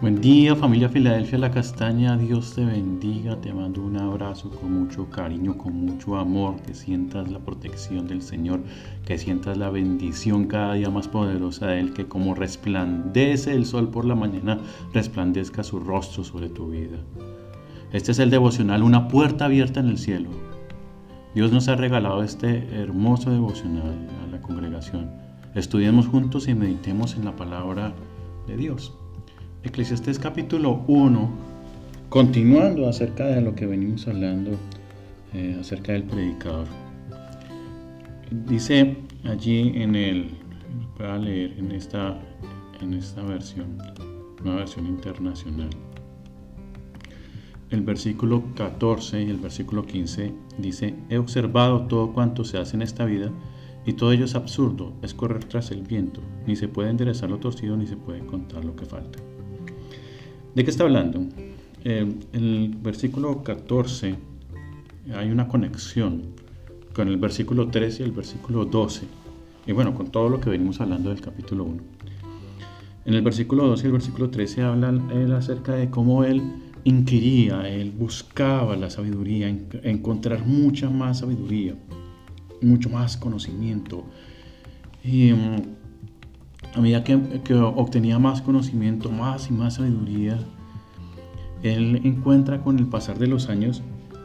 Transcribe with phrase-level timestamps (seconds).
[0.00, 5.10] Buen día familia Filadelfia La Castaña, Dios te bendiga, te mando un abrazo con mucho
[5.10, 8.62] cariño, con mucho amor, que sientas la protección del Señor,
[9.04, 13.90] que sientas la bendición cada día más poderosa de Él, que como resplandece el sol
[13.90, 14.58] por la mañana,
[14.94, 16.96] resplandezca su rostro sobre tu vida.
[17.92, 20.30] Este es el devocional, una puerta abierta en el cielo.
[21.34, 25.10] Dios nos ha regalado este hermoso devocional a la congregación.
[25.54, 27.92] Estudiemos juntos y meditemos en la palabra
[28.46, 28.94] de Dios.
[29.62, 31.30] Eclesiastés capítulo 1,
[32.08, 34.52] continuando acerca de lo que venimos hablando
[35.34, 36.66] eh, acerca del predicador.
[38.30, 40.30] Dice allí en el,
[40.96, 42.18] para leer en esta,
[42.80, 43.76] en esta versión,
[44.42, 45.68] una versión internacional.
[47.68, 52.82] El versículo 14 y el versículo 15 dice, he observado todo cuanto se hace en
[52.82, 53.30] esta vida
[53.84, 57.40] y todo ello es absurdo, es correr tras el viento, ni se puede enderezar lo
[57.40, 59.18] torcido ni se puede contar lo que falta.
[60.54, 61.24] ¿De qué está hablando?
[61.84, 64.16] Eh, el versículo 14
[65.14, 66.22] hay una conexión
[66.92, 69.06] con el versículo 13 y el versículo 12.
[69.66, 71.82] Y bueno, con todo lo que venimos hablando del capítulo 1.
[73.04, 76.42] En el versículo 12 y el versículo 13 hablan él acerca de cómo él
[76.82, 81.76] inquiría, él buscaba la sabiduría, encontrar mucha más sabiduría,
[82.60, 84.04] mucho más conocimiento.
[85.04, 85.79] Y mm,
[86.74, 90.38] a medida que, obtenía más conocimiento, más y más sabiduría,
[91.62, 93.82] él encuentra con el pasar de los años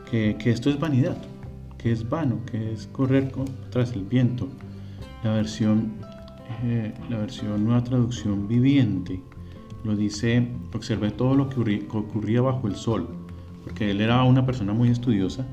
[0.09, 1.17] que, esto es vanidad,
[1.77, 3.31] que es vano, que es correr
[3.71, 4.47] tras el viento.
[5.23, 5.93] La versión,
[6.63, 9.21] eh, la versión Nueva Traducción Viviente
[9.83, 13.07] lo dice, observé todo lo que ocurría bajo el sol,
[13.63, 15.45] porque él era una persona muy estudiosa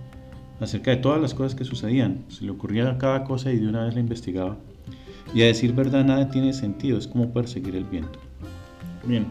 [0.61, 2.25] acerca de todas las cosas que sucedían.
[2.29, 4.59] Se le ocurría cada cosa y de una vez la investigaba
[5.35, 8.19] y a decir verdad nada tiene sentido, es como perseguir el viento.
[9.05, 9.27] Bien.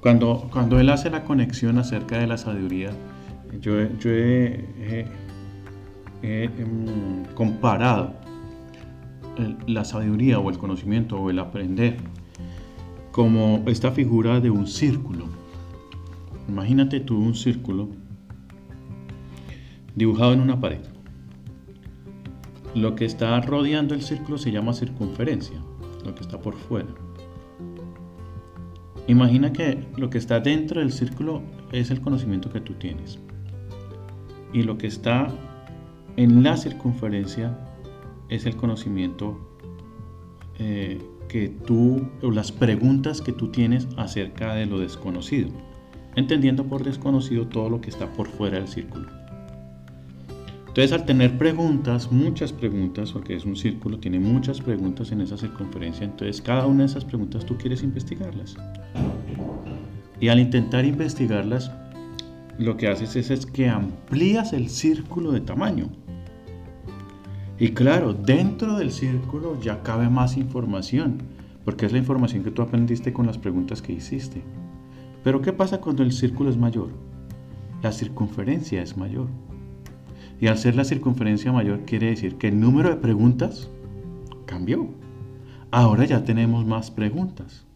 [0.00, 2.90] Cuando, cuando él hace la conexión acerca de la sabiduría,
[3.60, 5.06] yo, he,
[6.22, 8.14] em, comparado
[9.66, 11.96] la sabiduría o el conocimiento o el aprender
[13.12, 15.26] como esta figura de un círculo.
[16.48, 17.88] Imagínate tú un círculo
[19.94, 20.80] dibujado en una pared.
[22.74, 25.58] Lo que está rodeando el círculo se llama circunferencia,
[26.04, 26.88] lo que está por fuera.
[29.06, 31.42] Imagina que lo que está dentro del círculo
[31.72, 33.18] es el conocimiento que tú tienes.
[34.52, 35.28] Y lo que está
[36.16, 37.58] en la circunferencia
[38.28, 39.38] es el conocimiento
[40.58, 45.48] eh, que tú, o las preguntas que tú tienes acerca de lo desconocido.
[46.14, 49.17] Entendiendo por desconocido todo lo que está por fuera del círculo.
[50.68, 55.36] Entonces, al tener preguntas, muchas preguntas, porque es un círculo, tiene muchas preguntas en esa
[55.36, 58.54] circunferencia, entonces cada una de esas preguntas tú quieres investigarlas.
[60.20, 61.72] Y al intentar investigarlas,
[62.58, 65.88] lo que haces es, es que amplías el círculo de tamaño.
[67.58, 71.18] Y claro, dentro del círculo ya cabe más información,
[71.64, 74.42] porque es la información que tú aprendiste con las preguntas que hiciste.
[75.24, 76.90] Pero ¿qué pasa cuando el círculo es mayor?
[77.82, 79.28] La circunferencia es mayor.
[80.40, 83.68] Y al ser la circunferencia mayor quiere decir que el número de preguntas
[84.46, 84.88] cambió.
[85.70, 87.66] Ahora ya tenemos más preguntas.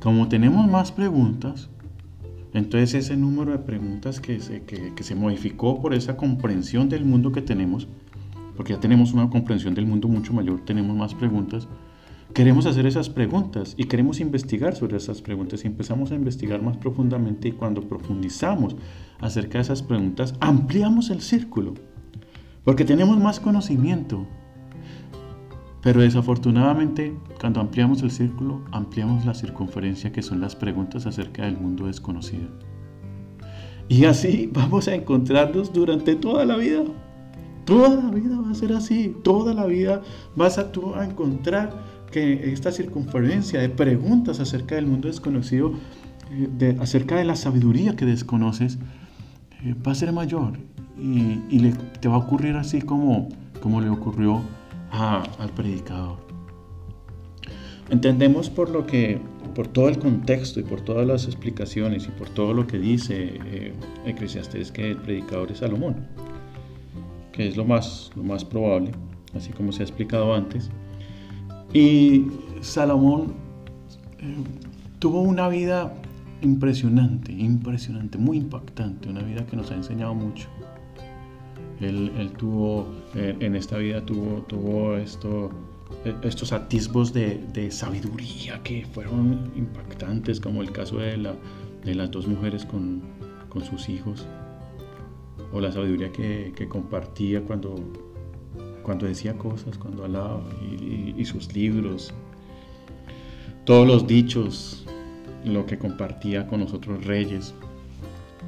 [0.00, 1.68] Como tenemos más preguntas,
[2.52, 7.32] entonces ese número de preguntas que se, que, se modificó por esa comprensión del mundo
[7.32, 7.88] que tenemos,
[8.56, 11.66] porque ya tenemos una comprensión del mundo mucho mayor, tenemos más preguntas,
[12.34, 16.76] queremos hacer esas preguntas y queremos investigar sobre esas preguntas y empezamos a investigar más
[16.76, 18.76] profundamente y cuando profundizamos
[19.18, 21.74] acerca de esas preguntas, ampliamos el círculo
[22.66, 24.26] porque tenemos más conocimiento.
[25.82, 31.56] Pero desafortunadamente, cuando ampliamos el círculo, ampliamos la circunferencia que son las preguntas acerca del
[31.56, 32.48] mundo desconocido.
[33.88, 36.82] Y así vamos a encontrarnos durante toda la vida.
[37.64, 39.14] Toda la vida va a ser así.
[39.22, 40.02] Toda la vida
[40.34, 41.70] vas a tú a encontrar
[42.10, 45.72] que esta circunferencia de preguntas acerca del mundo desconocido,
[46.32, 48.78] eh, acerca de la sabiduría que desconoces,
[49.62, 50.58] eh, va a ser mayor
[50.98, 51.70] y,
[52.00, 53.28] te va a ocurrir así como,
[53.60, 54.42] como le ocurrió
[54.90, 56.18] al predicador.
[57.88, 59.20] Entendemos por lo que,
[59.54, 63.38] por todo el contexto y por todas las explicaciones y por todo lo que dice
[63.44, 63.74] eh,
[64.06, 66.06] Eclesiastés que el predicador es Salomón,
[67.32, 68.90] que es lo más, lo más probable,
[69.34, 70.70] así como se ha explicado antes.
[71.72, 72.26] Y
[72.60, 73.34] Salomón
[74.98, 75.94] tuvo una vida
[76.42, 80.48] impresionante, impresionante, muy impactante, una vida que nos ha enseñado mucho.
[81.80, 85.50] Él, tuvo, eh, en esta vida tuvo, tuvo esto,
[86.04, 91.34] eh, estos atisbos de, sabiduría que fueron impactantes, como el caso de, la,
[91.84, 93.02] de las dos mujeres con,
[93.50, 94.26] con, sus hijos,
[95.52, 97.74] o la sabiduría que, que, compartía cuando,
[98.82, 102.14] cuando decía cosas, cuando hablaba, y, y sus libros,
[103.66, 104.86] todos los dichos,
[105.44, 107.54] lo que compartía con nosotros reyes.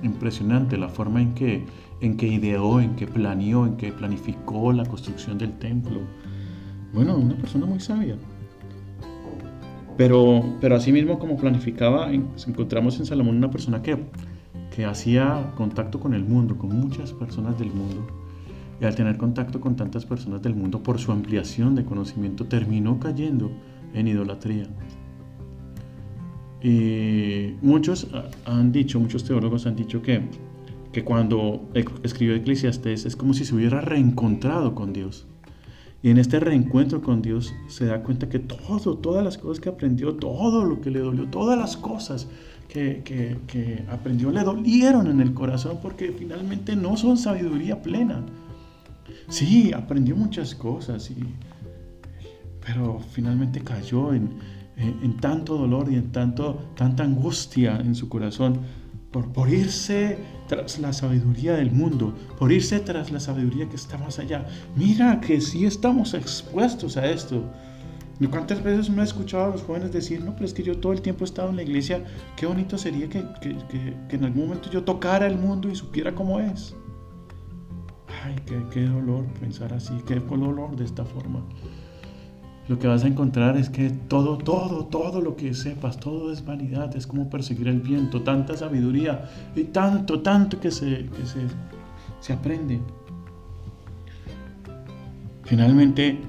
[0.03, 1.65] Impresionante la forma en que,
[2.01, 6.01] en que ideó, en que planeó, en que planificó la construcción del templo.
[6.93, 8.17] Bueno, una persona muy sabia.
[9.97, 13.99] Pero, pero asimismo como planificaba, encontramos en Salomón una persona que,
[14.75, 18.07] que hacía contacto con el mundo, con muchas personas del mundo.
[18.81, 23.01] Y al tener contacto con tantas personas del mundo, por su ampliación de conocimiento, terminó
[23.01, 23.51] cayendo
[23.93, 24.69] en idolatría.
[26.63, 28.09] Y muchos
[28.45, 30.23] han dicho, muchos teólogos han dicho que,
[30.93, 31.69] que cuando
[32.03, 35.27] escribió Eclesiastés es como si se hubiera reencontrado con Dios.
[36.03, 39.69] Y en este reencuentro con Dios se da cuenta que todo, todas las cosas que
[39.69, 42.29] aprendió, todo lo que le dolió, todas las cosas
[42.69, 43.03] que,
[43.47, 48.25] que, aprendió le dolieron en el corazón porque finalmente no son sabiduría plena.
[49.29, 51.17] Sí, aprendió muchas cosas, y,
[52.65, 54.31] pero finalmente cayó en,
[54.77, 58.61] en, tanto dolor y en tanto, tanta angustia en su corazón
[59.11, 60.19] por, por, irse
[60.49, 64.47] tras la sabiduría del mundo, por irse tras la sabiduría que está más allá.
[64.77, 67.45] Mira que sí estamos expuestos a esto.
[68.31, 70.93] ¿Cuántas veces me ha escuchado a los jóvenes decir, no, pero es que yo todo
[70.93, 72.05] el tiempo he estado en la iglesia,
[72.37, 76.13] qué bonito sería que, que, que, en algún momento yo tocara el mundo y supiera
[76.15, 76.75] cómo es?
[78.25, 81.45] Ay, qué, qué dolor pensar así, qué dolor de esta forma
[82.69, 86.45] lo que vas a encontrar es que todo, todo, todo lo que sepas, todo es
[86.45, 91.41] vanidad, es como perseguir el viento, tanta sabiduría y tanto, tanto que se, que se,
[92.21, 92.79] se aprende.
[95.45, 96.21] Finalmente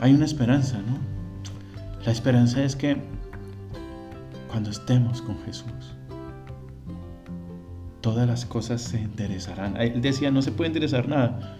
[0.00, 0.98] hay una esperanza, ¿no?
[2.06, 2.96] La esperanza es que
[4.48, 5.96] cuando estemos con Jesús,
[8.02, 9.76] todas las cosas se enderezarán.
[9.78, 11.58] Él decía, no se puede enderezar nada,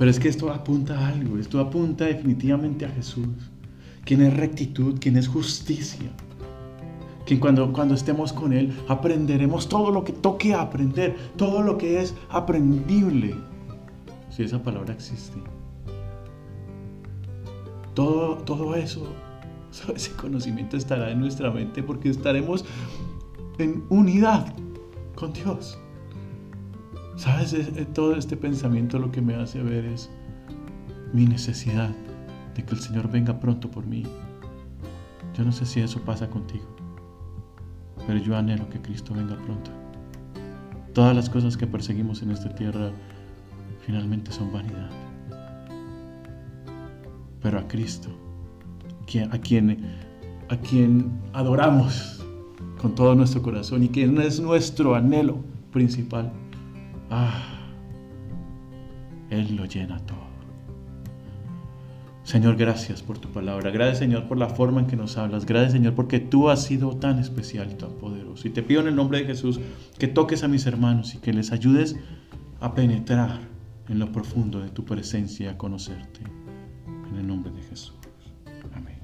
[0.00, 3.28] pero es que esto apunta a algo, esto apunta definitivamente a Jesús,
[4.06, 6.10] quien es rectitud, quien es justicia.
[7.26, 12.00] Que cuando, cuando estemos con Él aprenderemos todo lo que toque aprender, todo lo que
[12.00, 13.34] es aprendible,
[14.30, 15.36] si esa palabra existe.
[17.92, 19.06] Todo, todo eso,
[19.94, 22.64] ese conocimiento estará en nuestra mente porque estaremos
[23.58, 24.50] en unidad
[25.14, 25.78] con Dios.
[27.20, 27.54] ¿Sabes?
[27.92, 30.08] Todo este pensamiento lo que me hace ver es
[31.12, 31.90] mi necesidad
[32.54, 34.04] de que el Señor venga pronto por mí.
[35.36, 36.64] Yo no sé si eso pasa contigo,
[38.06, 39.70] pero yo anhelo que Cristo venga pronto.
[40.94, 42.90] Todas las cosas que perseguimos en esta tierra
[43.84, 44.88] finalmente son vanidad.
[47.42, 48.08] Pero a Cristo,
[49.30, 49.84] a quien,
[50.48, 52.24] a quien adoramos
[52.80, 56.32] con todo nuestro corazón y quien es nuestro anhelo principal,
[57.10, 57.42] Ah,
[59.30, 60.30] Él lo llena todo.
[62.22, 63.72] Señor, gracias por tu palabra.
[63.72, 65.46] Gracias, Señor, por la forma en que nos hablas.
[65.46, 68.46] Gracias, Señor, porque tú has sido tan especial y tan poderoso.
[68.46, 69.58] Y te pido en el nombre de Jesús
[69.98, 71.96] que toques a mis hermanos y que les ayudes
[72.60, 73.40] a penetrar
[73.88, 76.20] en lo profundo de tu presencia a conocerte.
[77.10, 77.94] En el nombre de Jesús.
[78.72, 79.00] Amén.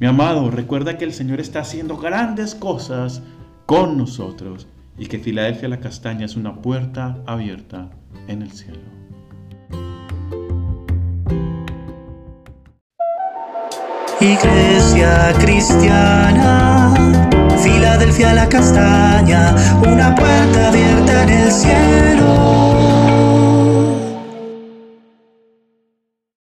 [0.00, 3.22] Mi amado, recuerda que el Señor está haciendo grandes cosas
[3.66, 4.66] con nosotros
[5.02, 7.90] y que Filadelfia la Castaña es una puerta abierta
[8.28, 8.78] en el cielo.
[14.20, 16.94] Iglesia cristiana,
[17.64, 22.51] Filadelfia la Castaña, una puerta abierta en el cielo.